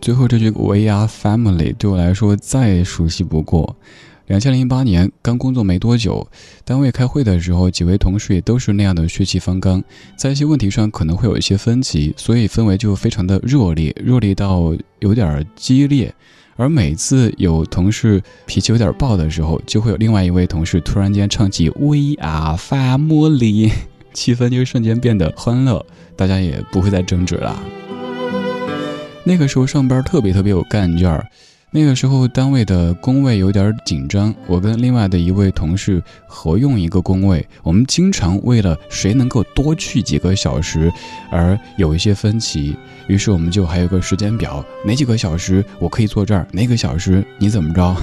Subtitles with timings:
[0.00, 3.76] 最后这句 “We are family” 对我来说再熟悉不过。
[4.28, 6.26] 两千零八年刚工作没多久，
[6.64, 9.82] 单位开会的时候，几位同事也都是那样的血气方刚，
[10.16, 16.14] 在一些问题上可能会有一些分歧，所以氛围就非常的热烈，热烈到有点激烈。
[16.56, 23.70] 而每次有同事脾气有点爆的时候，就会有另外一位同事突然间唱起 “We are family”，
[24.14, 25.84] 气氛就瞬间变得欢乐，
[26.16, 27.62] 大家也不会再争执了。
[29.24, 31.26] 那个时候上班特别特别有干劲儿。
[31.72, 40.92] 那个时候单位的工位有点紧张，我跟另外的一位同事合用一个工位，我们经常为了谁能够多去几个小时
[41.30, 42.76] 而有一些分歧。
[43.06, 47.94] 于是我们就还有个时间表，哪几个小时我可以坐这儿，哪个小时你怎么着？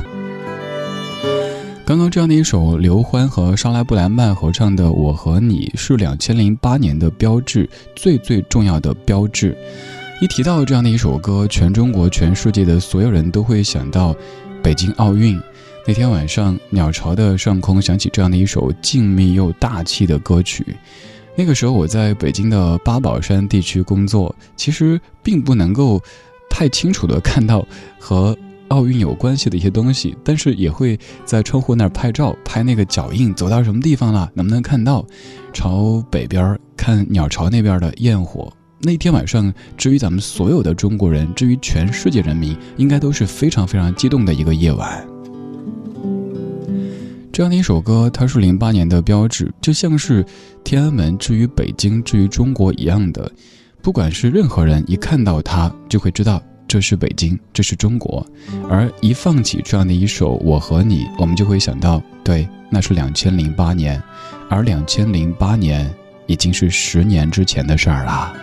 [1.85, 9.57] 刚刚这样的一首刘欢和莎拉布莱曼合唱的《我和你》是两千零八年的标志，最最重要的标志。
[10.19, 14.15] 一提到这样的一首歌，全中国、全世界的所有人都会想到
[14.63, 15.39] 北京奥运
[15.85, 20.75] 那天晚上，鸟巢的上空响起这样的一首静谧又大气的歌曲。
[21.35, 26.01] 那个时候我在北京的八宝山地区工作，其实并不能够
[26.49, 27.63] 太清楚的看到
[27.99, 28.35] 和
[28.69, 35.05] 奥运有关系的一些东西，但是也会在窗户那儿拍照，拍那个脚印走到什么地方了，能不能看到？
[35.53, 38.51] 朝北边看鸟巢那边的焰火。
[38.79, 45.05] 那天晚上，至于咱们所有的中国人，至于全世界人民，应该都是非常非常激动的一个夜晚。
[47.33, 50.25] 这样的一首歌，它是零八年的标志，就像是
[50.63, 53.31] 天安门至于北京至于中国一样的。
[53.81, 58.25] 不管是任何人，一看到它，就会知道这是北京，这是中国。
[58.69, 64.01] 而一放起这样的一首《我和你》，我们就会想到，对，那是两千零八年，
[64.49, 65.91] 而两千零八年
[66.25, 68.33] 已经是十年之前的事儿了。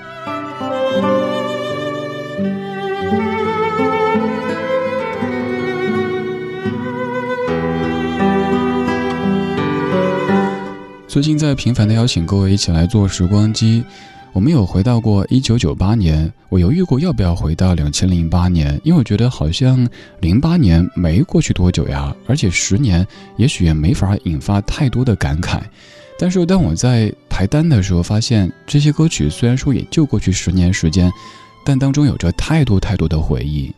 [11.14, 13.84] 最近在频繁的邀请各位一起来做时光机，
[14.32, 19.88] 我们有回到过一九九八年，我犹豫过要不要回到两千零八年，因为我觉得好像
[20.18, 23.06] 零八年没过去多久呀，而且十年
[23.36, 25.60] 也许也没法引发太多的感慨。
[26.18, 31.08] 但是当我在排单的时候，发现这些歌曲虽然说也就过去十年时间，
[31.64, 33.72] 但当中有着太多太多的回忆，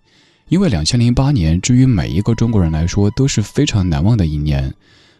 [0.49, 4.73] 因为两千零八年，至于每一个中国人来说都是非常难忘的一年，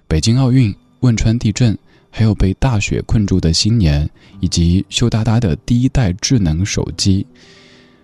[0.08, 1.76] 北京奥运、汶川地震。
[2.10, 4.08] 还有被大雪困住的新年，
[4.40, 7.26] 以及羞答答的第一代智能手机。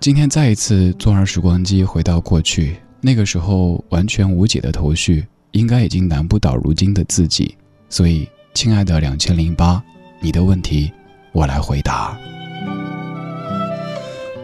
[0.01, 7.57] 今天再一次坐上时光机，回到过去，那个时候完全无解的头绪，应该已经难不倒如今的自己。
[7.89, 9.83] 所以，亲爱的两千零八，
[10.21, 10.93] 你的问题
[11.33, 12.19] 我来回答。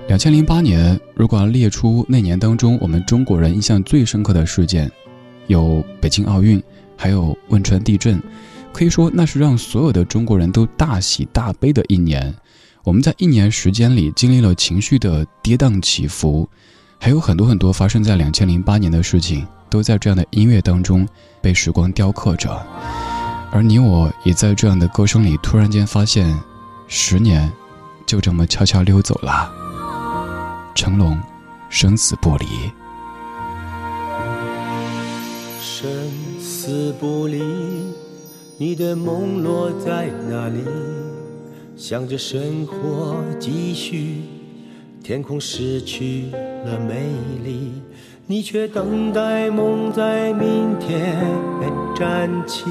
[0.06, 4.90] 两千零八年，如果要列出那年当中我们中国人印象最深刻的事件，
[5.49, 6.62] 有北京奥运，
[6.96, 8.22] 还有汶川地震。
[8.79, 12.33] 可以说，那是让所有的中国人都大喜大悲的一年。
[12.85, 16.49] 我们在一年时间里经历了情绪的跌宕起伏，
[17.01, 21.05] 还有很多很多发生在两千零八年的事情，都在这样的音乐当中
[21.43, 22.65] 被时光雕刻着。
[23.51, 26.33] 而你我也在这样的歌声里，突然间发现，
[26.87, 27.53] 十年
[28.07, 29.53] 就这么悄悄溜走了。
[30.77, 31.21] 成龙，
[31.69, 32.47] 生死不离。
[35.61, 35.91] 生
[36.41, 37.43] 死不离。
[38.60, 40.58] 你的梦落在哪里？
[41.76, 44.22] 想着生活继续，
[45.00, 46.25] 天空失去
[46.64, 47.06] 了美
[47.44, 47.75] 丽，
[48.26, 51.25] 你却等待梦在明天
[51.94, 52.64] 站起。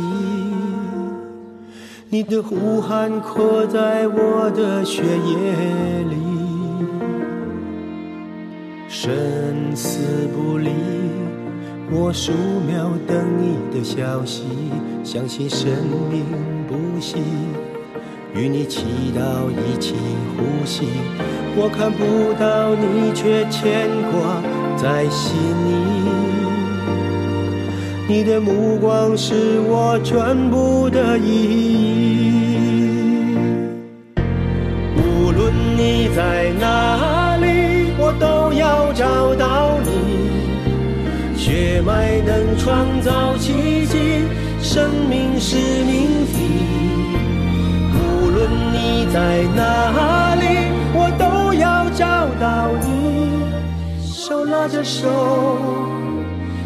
[2.10, 6.18] 你的呼喊刻在我的血液里，
[8.90, 10.70] 生死不离。
[11.90, 12.34] 我数
[12.68, 14.44] 秒等你的消息，
[15.06, 15.70] 相信生
[16.12, 16.26] 命
[16.68, 17.16] 不息，
[18.36, 18.82] 与你祈
[19.16, 19.96] 祷一起
[20.36, 20.86] 呼吸。
[21.56, 24.44] 我看不到你，却牵挂
[24.76, 25.72] 在心里。
[28.10, 32.52] 你的目光是我全部的意义。
[34.98, 40.27] 无论你在哪里，我都要找到你。
[41.48, 44.26] 血脉能创造奇迹，
[44.62, 45.56] 生命是
[45.86, 46.36] 命题。
[47.94, 50.44] 无论你在哪里，
[50.94, 53.46] 我都要找到你。
[54.04, 55.08] 手拉着手，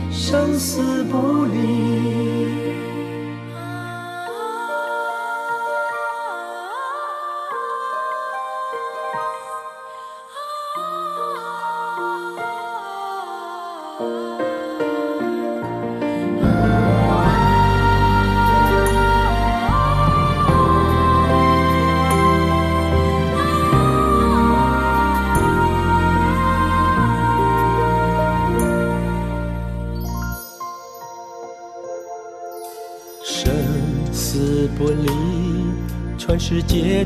[0.10, 2.91] 生死不离。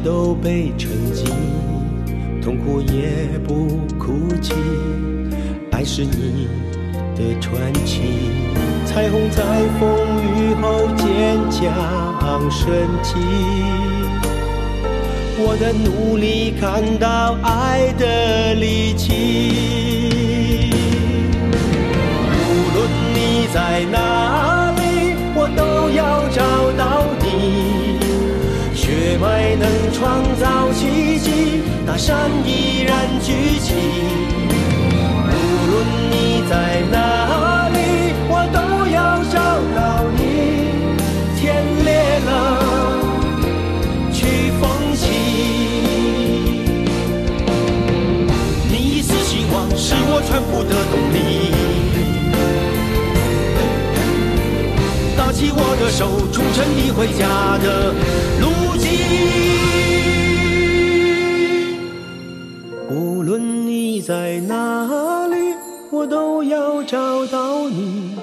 [0.06, 1.26] 都被沉寂，
[2.40, 4.54] 痛苦也不哭泣，
[5.72, 6.48] 爱是你
[7.16, 8.02] 的传奇。
[8.86, 9.42] 彩虹在
[9.80, 9.90] 风
[10.22, 12.72] 雨后坚强升
[13.02, 13.16] 起，
[15.40, 20.70] 我的努力看到爱的力气。
[22.48, 26.44] 无论你在哪里，我都要找
[26.78, 27.25] 到你。
[29.16, 33.74] 血脉能创造奇迹，大山依然举起。
[35.32, 35.38] 无
[35.72, 35.74] 论
[36.12, 37.78] 你在哪里，
[38.28, 38.60] 我都
[38.92, 39.40] 要找
[39.74, 40.20] 到你。
[41.40, 41.90] 天裂
[42.26, 42.30] 了，
[44.12, 44.62] 去缝
[44.98, 45.08] 起。
[48.70, 51.16] 你一丝希望是我全部的动力。
[55.18, 57.94] 拿起我的手，铸成你回家的
[64.06, 65.56] 在哪里，
[65.90, 68.16] 我都要找到你。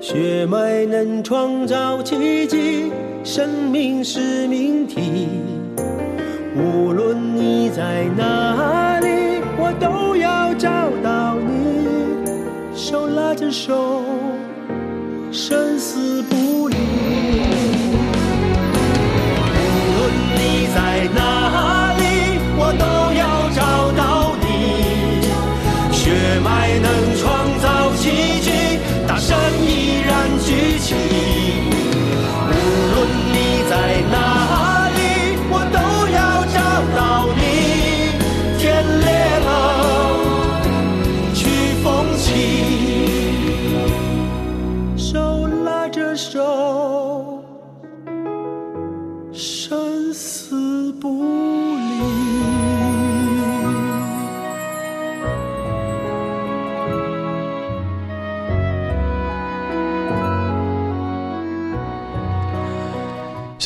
[0.00, 2.92] 血脉能创造奇迹，
[3.24, 5.30] 生命是命题。
[6.54, 10.70] 无论你在哪里，我都要找
[11.02, 12.72] 到你。
[12.72, 14.04] 手拉着手。
[15.32, 16.76] 生死不离。
[19.66, 22.86] 无论你在哪里，我都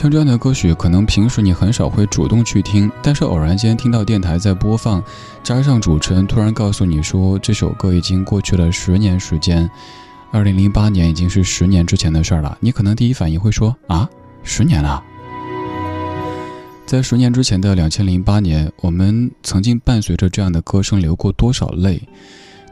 [0.03, 5.01] 像这样的歌曲，可能平时你很少会主动去听，但是偶然间听到电台在播放，
[5.45, 9.71] 加上主持人突然告诉你说这首歌已经过去了十年时间。
[10.33, 14.11] 二零零八年已经是十年之前的事儿了，你可能第一反应会说啊，
[14.43, 15.01] 十年了。
[16.85, 22.03] 在十年之前的两千零八年，我们曾经伴随着这样的歌声流过多少泪？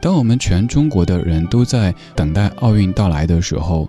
[0.01, 3.87] 当我们全中国的人都在等待奥运到来的时候，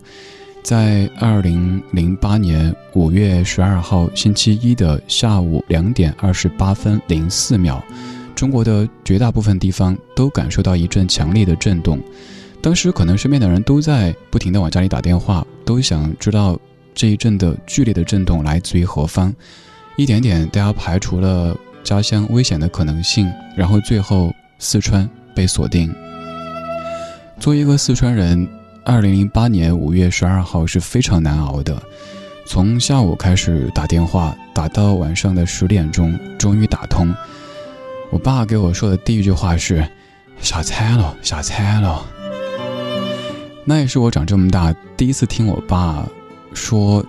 [0.62, 7.82] 在二零零八年五月十二号星期一的下午两点二十八分零四秒，
[8.34, 11.98] 中国的绝大部分地方都感受到一阵强烈的震动。
[12.60, 16.56] 当时可能身边的人都在不停地往家里打电话，都想知道
[16.94, 19.34] 这一阵的剧烈的震动来自于何方。
[19.96, 25.92] 一点点，大家排除了家乡危险的可能性，然后最后四川被锁定。
[27.40, 28.48] 作为一个四川人，
[28.84, 31.80] 二零零八年五月十二号是非常难熬的。
[32.44, 37.14] 从下午开始打电话，打到晚上的十点钟，终于打通。
[38.10, 39.88] 我爸给我说的第一句话是
[40.42, 42.04] ：“瞎猜了，瞎猜了。”
[43.64, 46.04] 那也是我长这么大第一次听我爸
[46.52, 47.04] 说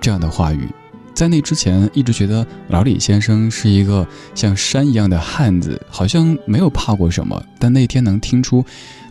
[0.00, 0.68] 这样的话语。
[1.14, 7.40] 在那之前，一直觉得老李先生是一个像山一样的汉子，好像没有怕过什么。
[7.58, 8.64] 但那天能听出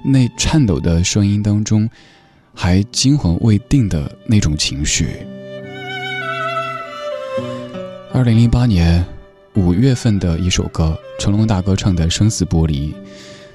[0.04, 1.90] 那颤抖的声音当中，
[2.54, 5.08] 还惊魂未定的那种情绪。
[8.12, 9.04] 二零零八年
[9.56, 12.92] 五月份的一首歌，成龙大哥唱的《生死不离》。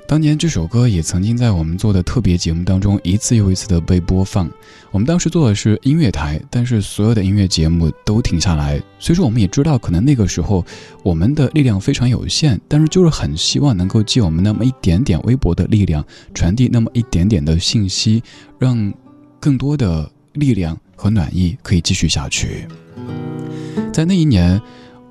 [0.09, 4.51] 当年这首歌也曾经在我们做的特别节目当中一次又一次的被播放。
[4.91, 8.83] 我们当时做的是音乐台，但是所有的音乐节目都停下来。
[8.99, 10.65] 所以说，我们也知道，可能那个时候
[11.03, 18.23] 我们的力量非常有限，但是就是很希望能够借我们那么一点点微薄的力量，传递那么一点点的信息，
[18.59, 18.91] 让
[19.39, 22.67] 更多的力量和暖意可以继续下去。
[23.93, 24.59] 在那一年，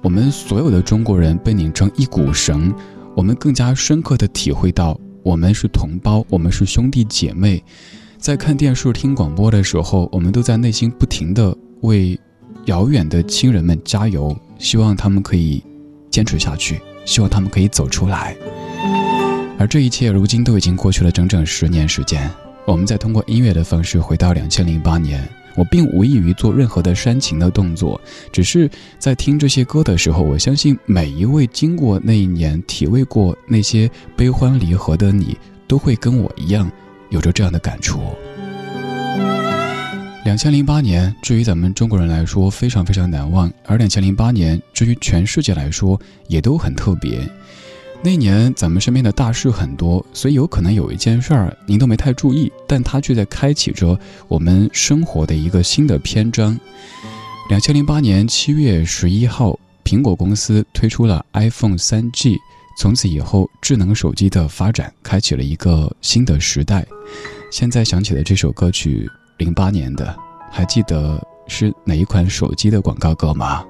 [0.02, 2.74] 我们所有的中国人被拧成一股绳。
[3.18, 7.64] 我们更加深刻的体会到，我们是同胞，我们是兄弟姐妹。
[8.20, 12.20] 在看电视、听广播的时候，我们都在内心不停的为
[12.66, 15.64] 遥远的亲人们加油，希望他们可以
[16.12, 18.38] 坚持下去，希望他们可以走出来。
[19.58, 22.30] 而这一切，如今都已经过去了整整十年时间。
[22.68, 25.28] 我们再通过音乐的方式回到两千零八年。
[25.58, 28.00] 我并无意于做任何的煽情的动作，
[28.32, 35.36] 只是在听这些歌的时候，我相信每一位经过那一年、体味过那些悲欢离合的你，
[35.68, 36.72] 都会跟我一样，
[37.10, 38.00] 有着这样的感触。
[40.24, 47.28] 两千零八年，至于咱们中国人来说非常非常难忘，而两千零八年，至于全世界来说也都很特别。
[48.04, 56.58] 那年咱们身边的大事很多，所以有可能有一件事儿您都没太注意，但它却在开启着我们生活的一个新的篇章。
[57.50, 62.38] 两千零八年七月十一号，苹果公司推出了 iPhone 三 G，
[62.78, 66.86] 从此以后，智能手机的发展开启了一个新的时代。
[67.52, 70.16] 现在想起了这首歌曲，零八年的，
[70.50, 73.66] 还记得是哪一款手机的广告歌吗？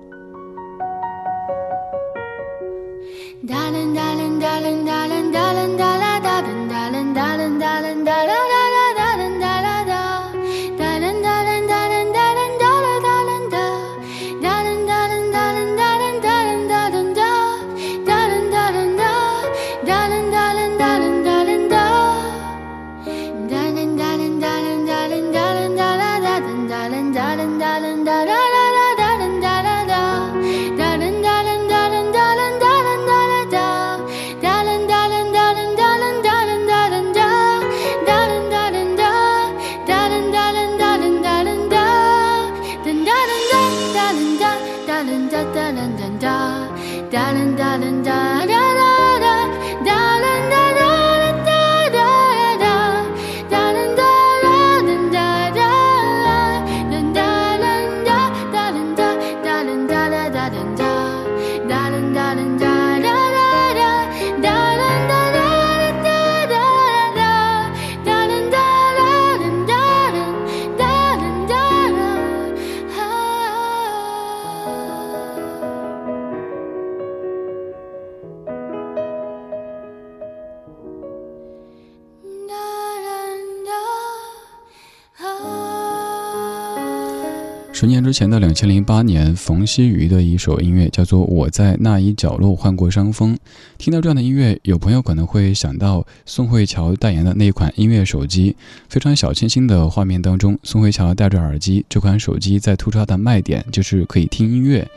[88.08, 93.36] 之前的两千零八年，冯曦妤的一首音乐叫做《我在那一角落患过伤风》。
[93.78, 98.56] 听到这样的音乐，有朋友可能会想到宋慧乔代言的那款音乐手机，
[98.88, 104.88] 非常小清新的画面当中，宋慧乔戴着耳机，这款手机在突出它的卖点就是可以听音乐。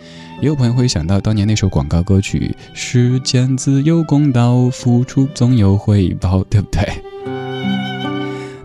[0.41, 6.89] 也有朋友会想到当年那首广告歌曲《世间自有公道，付出总有回报》，对不对？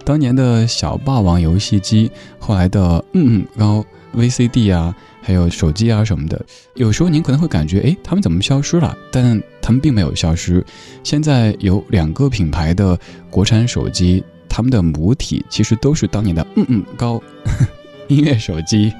[0.03, 3.83] 当年的小霸王游戏机，后来的嗯嗯高。
[4.15, 6.43] VCD 啊，还有手机啊什么的，
[6.75, 8.95] 有时候您可能会感觉，哎，他们怎么消失了？
[9.11, 10.65] 但他们并没有消失。
[11.03, 12.97] 现在有两个品牌的
[13.29, 17.21] 国产手机，他们的母体其实都是当年的嗯嗯高
[18.07, 18.93] 音乐手机。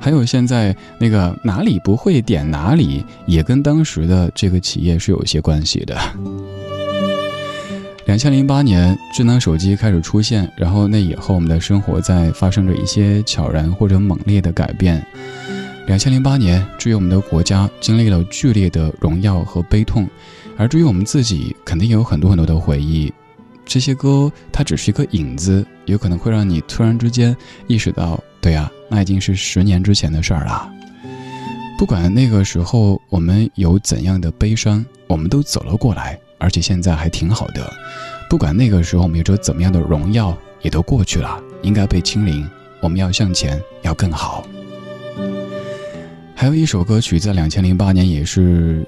[0.00, 5.98] 还有现在那个哪里不会点哪里，也跟当时的这个企业是有些关系的。
[8.04, 15.04] 两千零八年，智能手机开始出现，然后那以后我们的生活在发生着一些悄然或者猛烈的改变。
[15.86, 20.08] 两千零八年，至于我们的国家经历了剧烈的荣耀和悲痛，
[20.56, 23.12] 而至于我们自己，肯定有很多很多的回忆。
[23.64, 27.34] 这些歌它只是一个影子，有可能会让你突然之间
[27.68, 30.68] 意识到，对呀，那已经是十年之前的事儿了。
[31.78, 36.18] 不管那个时候我们有怎样的悲伤，我们都走了过来。
[36.42, 37.72] 而且现在还挺好的，
[38.28, 42.44] 不管那个时候我们有着怎么样的荣耀，也都过去了，应该被清零。
[42.80, 44.44] 我们要向前，要更好。
[46.34, 48.84] 还有一首歌曲，在两千零八年也是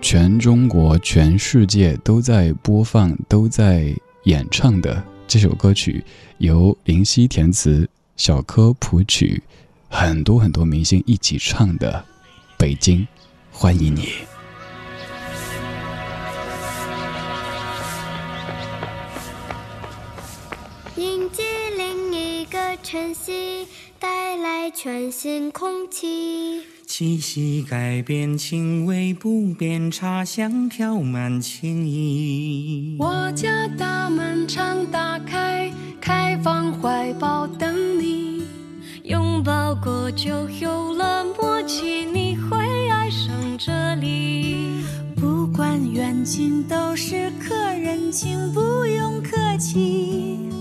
[0.00, 6.04] 全中国、全世界都在播放、都在演唱的这首歌曲，
[6.38, 9.42] 由林夕填词，小柯谱曲，
[9.88, 11.92] 很多很多明星一起唱的
[12.56, 13.04] 《北京
[13.50, 14.02] 欢迎你》。
[22.92, 23.66] 晨曦
[23.98, 32.98] 带来全新空气，气息改变，情味不变，茶香飘满情意。
[33.00, 38.42] 我家大门常打开，开放怀抱等你。
[39.04, 42.58] 拥抱过就有了默契，你会
[42.90, 44.84] 爱上这里。
[45.16, 50.51] 不管远近，都是客人，请不用客气。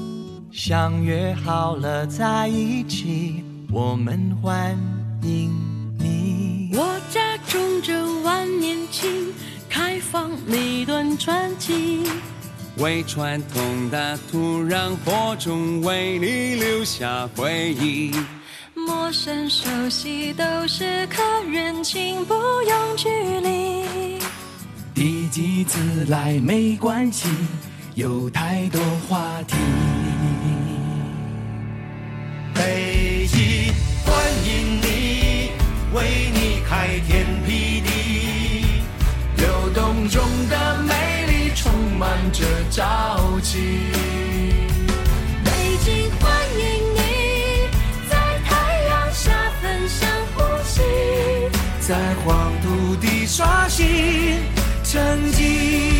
[0.63, 4.77] 相约好了在一起，我们欢
[5.23, 5.51] 迎
[5.97, 6.69] 你。
[6.75, 9.33] 我家种着万年青，
[9.67, 12.03] 开放每段传奇。
[12.77, 18.11] 为传统的土壤播种，为你留下回忆。
[18.75, 24.19] 陌生熟悉都是客人，请不用距离。
[24.93, 27.27] 第几次来没关系，。
[27.95, 29.55] 有太多话题。
[36.71, 38.63] 开天辟地，
[39.35, 43.59] 流动中的美丽充满着朝气，
[45.43, 45.51] 北
[45.83, 46.63] 京欢迎
[46.95, 47.67] 你，
[48.09, 50.81] 在太阳下分享呼吸，
[51.81, 54.39] 在黄土地刷新
[54.81, 55.90] 成绩。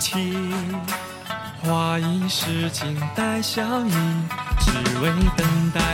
[0.00, 0.36] 题，
[1.62, 3.92] 花一世情带笑意，
[4.60, 5.93] 只为等待。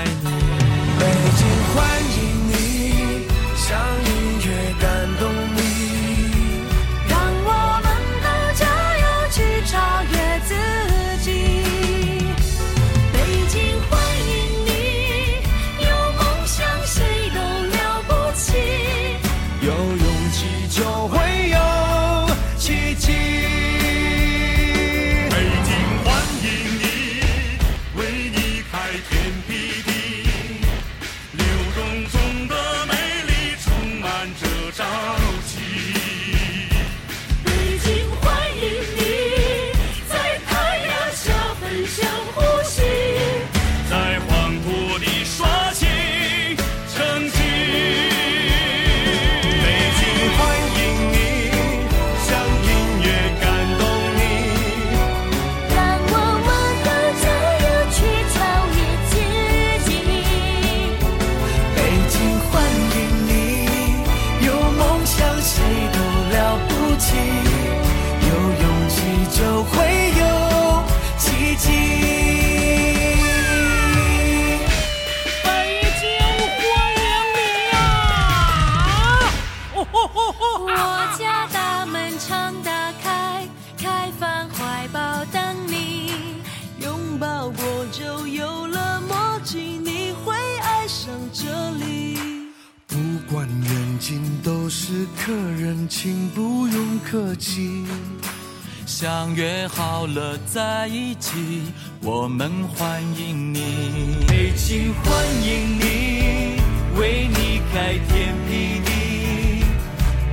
[98.91, 101.63] 相约好了在一起，
[102.03, 106.61] 我们欢迎你，北京欢迎你，
[106.99, 109.65] 为你开天辟地，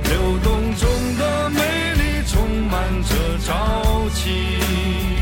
[0.02, 1.60] 流动中的美
[1.94, 5.17] 丽，充满着朝气。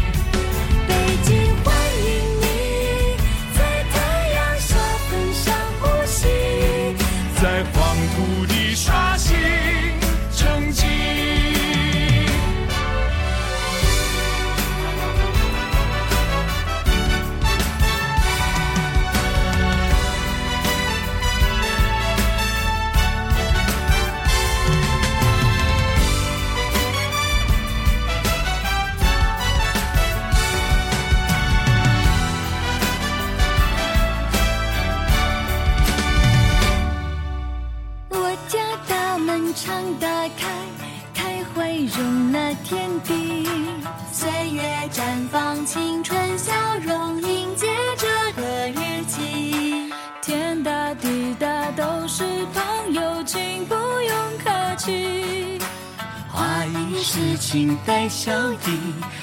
[57.87, 58.33] 带小
[58.65, 58.71] 弟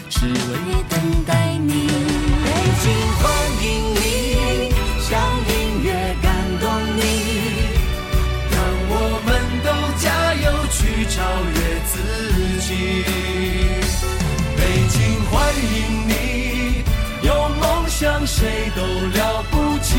[0.09, 0.33] 只为
[0.89, 1.87] 等待你。
[2.43, 2.49] 北
[2.81, 2.85] 京
[3.19, 3.23] 欢
[3.61, 5.11] 迎你像
[5.49, 6.65] 音乐感动
[6.95, 6.99] 你。
[8.49, 8.55] 让
[8.89, 8.91] 我
[9.25, 9.29] 们
[9.63, 9.69] 都
[9.99, 11.15] 加油去超
[11.53, 11.93] 越自
[12.61, 12.67] 己。
[14.57, 14.97] 北京
[15.29, 15.31] 欢
[15.75, 15.75] 迎
[16.07, 16.11] 你
[17.21, 19.91] 有梦想谁都了不起。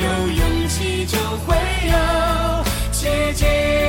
[0.00, 1.56] 有勇气就会
[1.88, 3.87] 有奇迹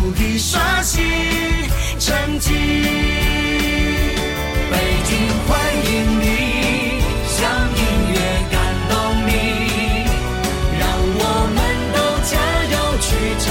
[0.00, 1.02] 努力刷新
[1.98, 2.50] 成绩。
[4.70, 5.10] 北京
[5.46, 5.50] 欢
[5.84, 6.24] 迎你
[7.26, 7.40] 像
[7.76, 7.80] 音
[8.12, 8.16] 乐
[8.50, 8.54] 感
[8.88, 8.92] 动
[9.26, 9.30] 你
[10.78, 10.82] 让
[11.18, 11.20] 我
[11.54, 11.58] 们
[11.92, 12.32] 都加
[12.72, 13.06] 油去
[13.38, 13.44] 超